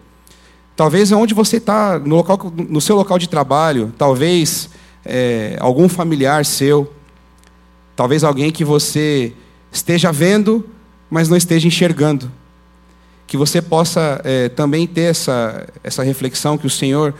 [0.74, 2.24] Talvez onde você está, no,
[2.68, 4.70] no seu local de trabalho, talvez
[5.04, 6.90] é, algum familiar seu,
[7.94, 9.34] talvez alguém que você
[9.70, 10.66] esteja vendo,
[11.10, 12.30] mas não esteja enxergando.
[13.26, 17.14] Que você possa é, também ter essa, essa reflexão, que o Senhor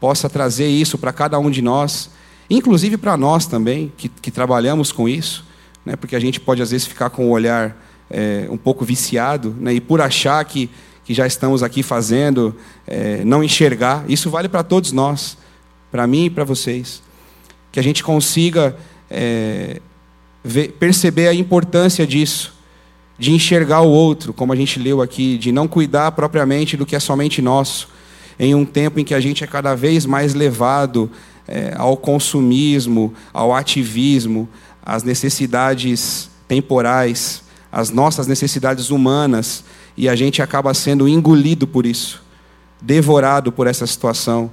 [0.00, 2.10] possa trazer isso para cada um de nós,
[2.48, 5.44] inclusive para nós também, que, que, trabalhamos com isso,
[5.84, 7.76] né, porque a gente pode às vezes ficar com o olhar
[8.10, 10.70] é, um pouco viciado, né, e por achar que,
[11.04, 12.54] que já estamos aqui fazendo,
[12.86, 15.36] é, não enxergar, isso vale para todos nós,
[15.90, 17.02] para mim e para vocês,
[17.72, 18.76] que a gente consiga
[19.10, 19.80] é,
[20.44, 22.54] ver, perceber a importância disso,
[23.18, 26.94] de enxergar o outro, como a gente leu aqui, de não cuidar propriamente do que
[26.94, 27.88] é somente nosso,
[28.38, 31.10] em um tempo em que a gente é cada vez mais levado
[31.48, 34.48] é, ao consumismo, ao ativismo,
[34.84, 39.64] às necessidades temporais, às nossas necessidades humanas,
[39.96, 42.22] e a gente acaba sendo engolido por isso,
[42.80, 44.50] devorado por essa situação.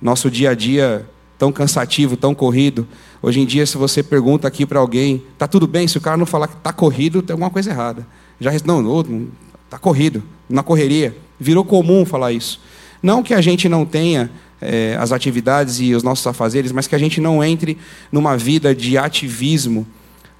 [0.00, 1.06] Nosso dia a dia
[1.38, 2.86] tão cansativo, tão corrido.
[3.22, 5.88] Hoje em dia, se você pergunta aqui para alguém, tá tudo bem?
[5.88, 8.06] Se o cara não falar que tá corrido, tem alguma coisa errada.
[8.38, 9.28] Já não, não,
[9.68, 11.16] tá corrido, na correria.
[11.38, 12.60] Virou comum falar isso.
[13.02, 16.94] Não que a gente não tenha é, as atividades e os nossos afazeres, mas que
[16.94, 17.78] a gente não entre
[18.12, 19.86] numa vida de ativismo,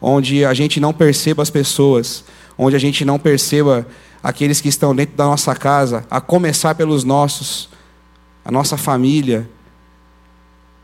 [0.00, 2.24] onde a gente não perceba as pessoas,
[2.56, 3.86] onde a gente não perceba
[4.22, 7.70] aqueles que estão dentro da nossa casa, a começar pelos nossos,
[8.44, 9.48] a nossa família,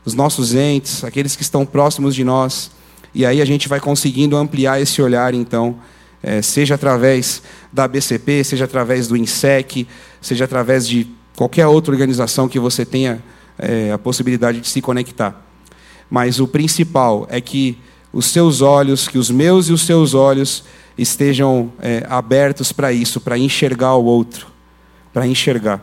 [0.03, 2.71] os nossos entes, aqueles que estão próximos de nós.
[3.13, 5.77] E aí a gente vai conseguindo ampliar esse olhar, então,
[6.23, 9.87] é, seja através da BCP, seja através do INSEC,
[10.21, 13.23] seja através de qualquer outra organização que você tenha
[13.59, 15.39] é, a possibilidade de se conectar.
[16.09, 17.77] Mas o principal é que
[18.11, 20.63] os seus olhos, que os meus e os seus olhos
[20.97, 24.47] estejam é, abertos para isso, para enxergar o outro,
[25.13, 25.79] para enxergar.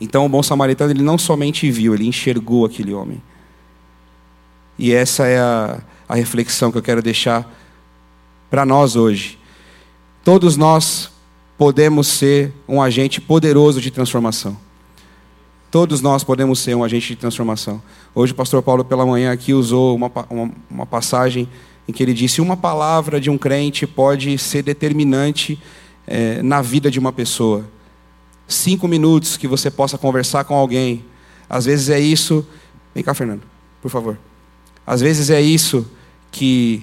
[0.00, 3.22] Então o bom samaritano ele não somente viu, ele enxergou aquele homem.
[4.76, 7.48] E essa é a, a reflexão que eu quero deixar
[8.50, 9.38] para nós hoje.
[10.24, 11.12] Todos nós
[11.62, 14.56] podemos ser um agente poderoso de transformação.
[15.70, 17.80] Todos nós podemos ser um agente de transformação.
[18.12, 21.48] Hoje o pastor Paulo, pela manhã, aqui usou uma, uma, uma passagem
[21.86, 25.56] em que ele disse: uma palavra de um crente pode ser determinante
[26.04, 27.64] é, na vida de uma pessoa.
[28.48, 31.04] Cinco minutos que você possa conversar com alguém.
[31.48, 32.44] Às vezes é isso.
[32.92, 33.42] Vem cá, Fernando,
[33.80, 34.18] por favor.
[34.84, 35.86] Às vezes é isso
[36.32, 36.82] que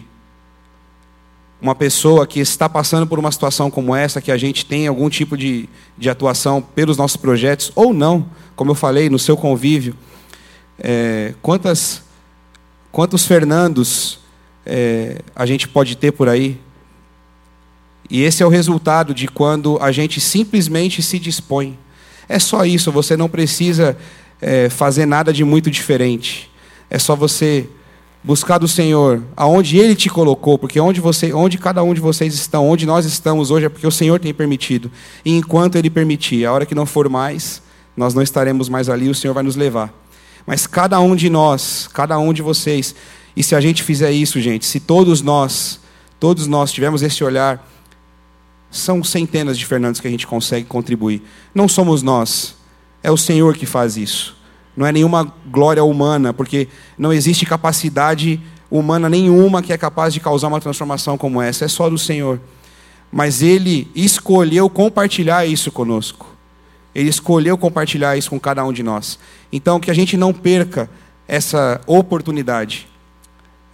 [1.62, 5.10] uma pessoa que está passando por uma situação como essa, que a gente tem algum
[5.10, 5.68] tipo de,
[5.98, 9.96] de atuação pelos nossos projetos, ou não, como eu falei, no seu convívio,
[10.80, 12.02] é, quantas,
[12.92, 14.20] quantos Fernandos
[14.66, 16.60] é, a gente pode ter por aí?
[18.10, 21.78] E esse é o resultado de quando a gente simplesmente se dispõe.
[22.28, 23.98] É só isso, você não precisa
[24.42, 26.50] é, fazer nada de muito diferente.
[26.90, 27.70] É só você
[28.24, 32.34] buscar do Senhor aonde Ele te colocou, porque onde, você, onde cada um de vocês
[32.34, 34.92] estão, onde nós estamos hoje, é porque o Senhor tem permitido.
[35.24, 37.62] E enquanto Ele permitir, a hora que não for mais,
[37.96, 39.94] nós não estaremos mais ali, o Senhor vai nos levar.
[40.46, 42.96] Mas cada um de nós, cada um de vocês,
[43.36, 45.80] e se a gente fizer isso, gente, se todos nós
[46.20, 47.66] todos nós tivemos esse olhar.
[48.70, 51.24] São centenas de Fernandes que a gente consegue contribuir.
[51.56, 52.56] Não somos nós,
[53.02, 54.38] é o Senhor que faz isso.
[54.80, 58.40] Não é nenhuma glória humana, porque não existe capacidade
[58.72, 61.66] humana nenhuma que é capaz de causar uma transformação como essa.
[61.66, 62.40] É só do Senhor.
[63.12, 66.34] Mas Ele escolheu compartilhar isso conosco.
[66.96, 69.20] Ele escolheu compartilhar isso com cada um de nós.
[69.52, 70.90] Então, que a gente não perca
[71.28, 72.88] essa oportunidade.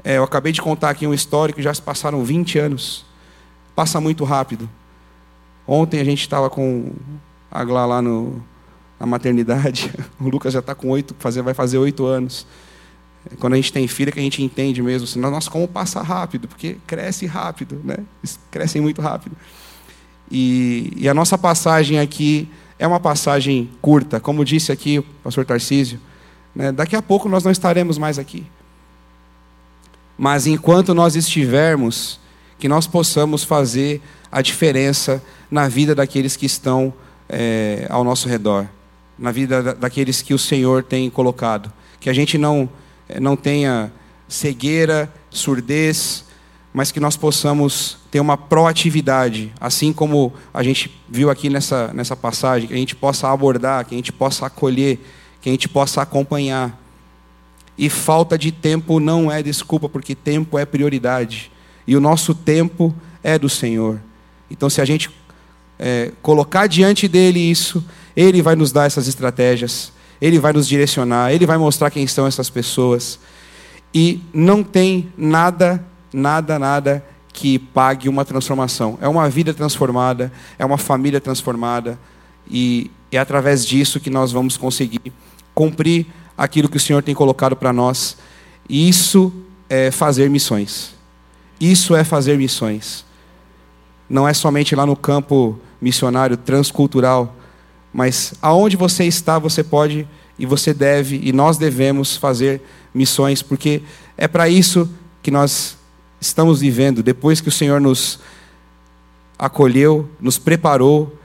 [0.03, 3.05] É, eu acabei de contar aqui um histórico, já se passaram 20 anos.
[3.75, 4.67] Passa muito rápido.
[5.67, 6.93] Ontem a gente estava com
[7.51, 8.43] a Glá lá no,
[8.99, 9.93] na maternidade.
[10.19, 12.47] O Lucas já está com oito, vai fazer oito anos.
[13.39, 16.47] Quando a gente tem filha, que a gente entende mesmo, assim, nossa, como passa rápido,
[16.47, 17.97] porque cresce rápido, né?
[18.21, 19.35] Eles crescem muito rápido.
[20.29, 25.45] E, e, a nossa passagem aqui é uma passagem curta, como disse aqui o pastor
[25.45, 25.99] Tarcísio.
[26.55, 26.71] Né?
[26.71, 28.45] Daqui a pouco nós não estaremos mais aqui.
[30.17, 32.19] Mas enquanto nós estivermos,
[32.57, 35.21] que nós possamos fazer a diferença
[35.51, 36.93] na vida daqueles que estão
[37.27, 38.67] é, ao nosso redor,
[39.17, 41.71] na vida daqueles que o Senhor tem colocado.
[41.99, 42.69] Que a gente não
[43.07, 43.91] eh, não tenha
[44.27, 46.25] cegueira, surdez,
[46.73, 52.15] mas que nós possamos ter uma proatividade, assim como a gente viu aqui nessa, nessa
[52.17, 54.99] passagem, que a gente possa abordar, que a gente possa acolher,
[55.41, 56.77] que a gente possa acompanhar.
[57.77, 61.51] E falta de tempo não é desculpa, porque tempo é prioridade.
[61.87, 62.93] E o nosso tempo
[63.23, 64.01] é do Senhor.
[64.49, 65.09] Então, se a gente
[65.79, 67.83] é, colocar diante dele isso,
[68.15, 69.91] ele vai nos dar essas estratégias.
[70.21, 73.19] Ele vai nos direcionar, Ele vai mostrar quem são essas pessoas.
[73.93, 78.97] E não tem nada, nada, nada que pague uma transformação.
[79.01, 81.99] É uma vida transformada, é uma família transformada.
[82.49, 85.13] E é através disso que nós vamos conseguir
[85.53, 86.07] cumprir
[86.37, 88.17] aquilo que o Senhor tem colocado para nós.
[88.69, 89.33] E isso
[89.69, 90.93] é fazer missões.
[91.59, 93.05] Isso é fazer missões.
[94.09, 97.35] Não é somente lá no campo missionário transcultural
[97.95, 100.05] mas aonde você está, você pode
[100.37, 102.61] e você deve e nós devemos fazer
[102.93, 103.83] missões, porque
[104.17, 104.93] é para isso
[105.23, 105.77] que nós
[106.19, 107.01] estamos vivendo.
[107.01, 108.19] Depois que o Senhor nos
[109.39, 111.17] acolheu, nos preparou,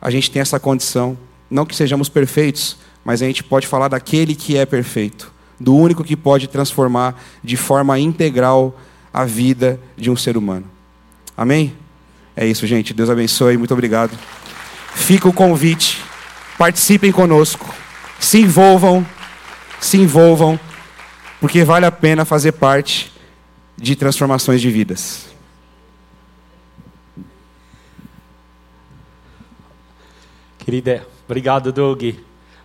[0.00, 1.18] a gente tem essa condição.
[1.50, 6.04] Não que sejamos perfeitos, mas a gente pode falar daquele que é perfeito, do único
[6.04, 8.78] que pode transformar de forma integral
[9.12, 10.66] a vida de um ser humano.
[11.36, 11.74] Amém?
[12.36, 12.94] É isso, gente.
[12.94, 13.56] Deus abençoe.
[13.56, 14.16] Muito obrigado.
[14.94, 16.11] Fica o convite
[16.58, 17.74] Participem conosco.
[18.18, 19.06] Se envolvam.
[19.80, 20.58] Se envolvam.
[21.40, 23.12] Porque vale a pena fazer parte
[23.76, 25.26] de transformações de vidas.
[30.58, 32.04] Querida, obrigado, Doug.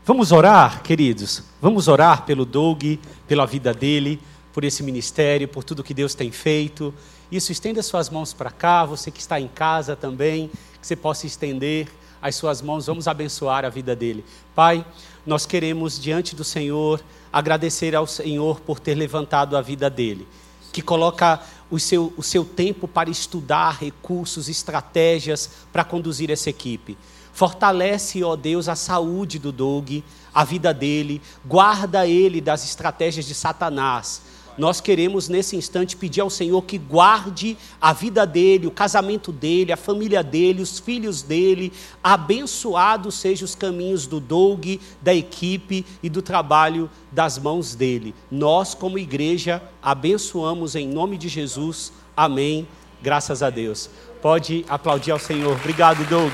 [0.06, 1.44] Vamos orar, queridos.
[1.60, 2.84] Vamos orar pelo Doug,
[3.28, 4.22] pela vida dele,
[4.54, 6.94] por esse ministério, por tudo que Deus tem feito.
[7.32, 11.26] Isso, estenda suas mãos para cá, você que está em casa também, que você possa
[11.26, 11.88] estender
[12.28, 14.24] as suas mãos, vamos abençoar a vida dele.
[14.56, 14.86] Pai,
[15.26, 17.02] nós queremos diante do Senhor
[17.32, 20.28] agradecer ao Senhor por ter levantado a vida dele,
[20.72, 26.98] que coloca o seu, o seu tempo para estudar recursos, estratégias para conduzir essa equipe.
[27.34, 30.02] Fortalece, ó Deus, a saúde do Doug,
[30.34, 34.22] a vida dele, guarda ele das estratégias de Satanás
[34.58, 39.72] nós queremos nesse instante pedir ao Senhor que guarde a vida dele, o casamento dele,
[39.72, 41.72] a família dele, os filhos dele.
[42.04, 44.66] Abençoados sejam os caminhos do Doug,
[45.02, 48.16] da equipe e do trabalho das mãos dele.
[48.32, 51.94] Nós, como igreja, abençoamos em nome de Jesus.
[52.16, 52.68] Amém.
[53.02, 53.90] Graças a Deus.
[54.22, 55.56] Pode aplaudir ao Senhor.
[55.56, 56.34] Obrigado, Doug.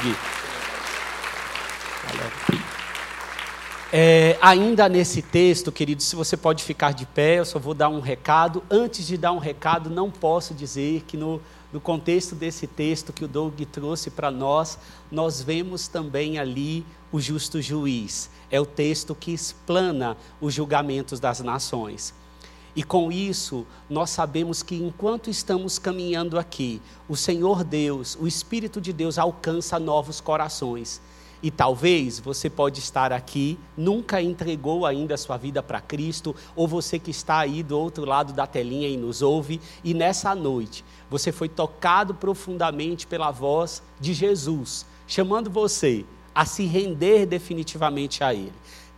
[2.07, 2.62] Valeu.
[3.95, 7.89] É, ainda nesse texto, querido, se você pode ficar de pé, eu só vou dar
[7.89, 8.63] um recado.
[8.67, 11.39] Antes de dar um recado, não posso dizer que no,
[11.71, 14.79] no contexto desse texto que o Doug trouxe para nós,
[15.11, 18.31] nós vemos também ali o justo juiz.
[18.49, 22.15] É o texto que explana os julgamentos das nações.
[22.75, 28.81] E com isso, nós sabemos que enquanto estamos caminhando aqui, o Senhor Deus, o Espírito
[28.81, 30.99] de Deus alcança novos corações.
[31.43, 36.69] E talvez você pode estar aqui, nunca entregou ainda a sua vida para Cristo, ou
[36.69, 40.85] você que está aí do outro lado da telinha e nos ouve, e nessa noite
[41.09, 48.33] você foi tocado profundamente pela voz de Jesus, chamando você a se render definitivamente a
[48.33, 48.53] Ele.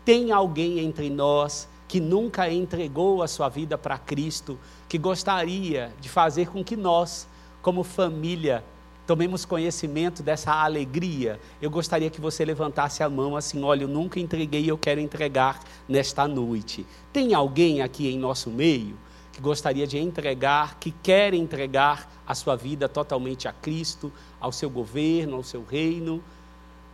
[0.05, 6.09] Tem alguém entre nós que nunca entregou a sua vida para Cristo, que gostaria de
[6.09, 7.27] fazer com que nós,
[7.63, 8.63] como família,
[9.05, 14.19] tomemos conhecimento dessa alegria, eu gostaria que você levantasse a mão assim: olha, eu nunca
[14.19, 16.85] entreguei, eu quero entregar nesta noite.
[17.13, 18.97] Tem alguém aqui em nosso meio
[19.31, 24.69] que gostaria de entregar, que quer entregar a sua vida totalmente a Cristo, ao seu
[24.69, 26.23] governo, ao seu reino?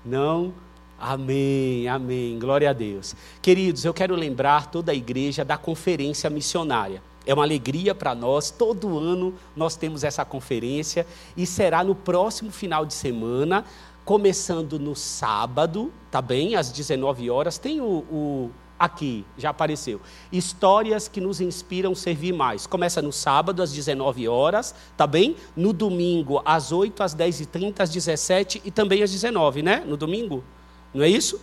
[0.03, 0.51] Não?
[0.99, 2.39] Amém, amém.
[2.39, 3.15] Glória a Deus.
[3.41, 7.01] Queridos, eu quero lembrar toda a igreja da conferência missionária.
[7.25, 11.05] É uma alegria para nós, todo ano nós temos essa conferência
[11.37, 13.63] e será no próximo final de semana,
[14.03, 16.55] começando no sábado, tá bem?
[16.55, 17.57] Às 19 horas.
[17.59, 18.51] Tem o, o
[18.81, 20.01] aqui, já apareceu.
[20.31, 22.65] Histórias que nos inspiram servir mais.
[22.65, 25.35] Começa no sábado, às 19 horas, tá bem?
[25.55, 29.83] No domingo, às 8, às 10 e 30, às 17 e também às 19, né?
[29.85, 30.43] No domingo.
[30.91, 31.39] Não é isso?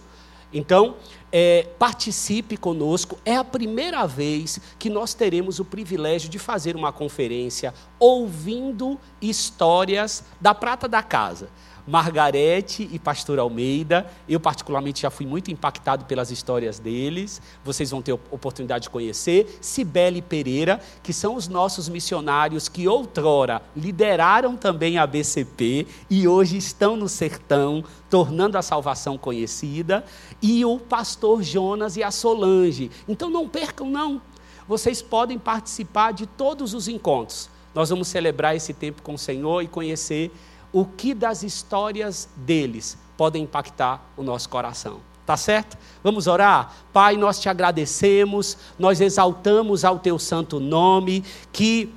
[0.53, 0.97] Então,
[1.31, 3.19] é, participe conosco.
[3.25, 10.25] É a primeira vez que nós teremos o privilégio de fazer uma conferência ouvindo histórias
[10.41, 11.51] da prata da casa.
[11.89, 14.07] Margarete e Pastor Almeida.
[14.29, 17.41] Eu, particularmente, já fui muito impactado pelas histórias deles.
[17.65, 19.59] Vocês vão ter oportunidade de conhecer.
[19.63, 26.59] Cibele Pereira, que são os nossos missionários que outrora lideraram também a BCP e hoje
[26.59, 30.05] estão no sertão, tornando a salvação conhecida.
[30.43, 32.91] E o pastor Jonas e a Solange.
[33.09, 34.21] Então não percam, não.
[34.69, 37.49] Vocês podem participar de todos os encontros.
[37.75, 40.31] Nós vamos celebrar esse tempo com o Senhor e conhecer
[40.73, 45.01] o que das histórias deles podem impactar o nosso coração.
[45.25, 45.77] Tá certo?
[46.03, 46.75] Vamos orar?
[46.93, 51.93] Pai, nós te agradecemos, nós exaltamos ao teu santo nome, que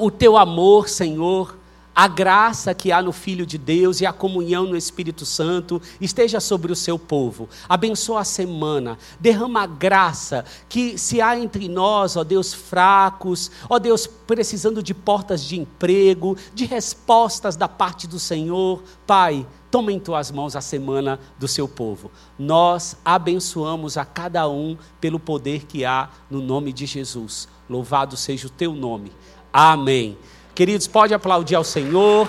[0.00, 1.57] o teu amor, Senhor,
[1.98, 6.38] a graça que há no Filho de Deus e a comunhão no Espírito Santo esteja
[6.38, 7.48] sobre o seu povo.
[7.68, 14.06] Abençoa a semana, derrama graça que se há entre nós, ó Deus, fracos, ó Deus,
[14.06, 20.30] precisando de portas de emprego, de respostas da parte do Senhor, Pai, toma em tuas
[20.30, 22.12] mãos a semana do seu povo.
[22.38, 27.48] Nós abençoamos a cada um pelo poder que há no nome de Jesus.
[27.68, 29.10] Louvado seja o teu nome.
[29.52, 30.16] Amém.
[30.58, 32.28] Queridos, pode aplaudir ao Senhor.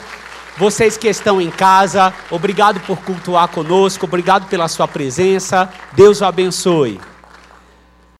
[0.55, 5.67] Vocês que estão em casa, obrigado por cultuar conosco, obrigado pela sua presença.
[5.93, 7.01] Deus o abençoe.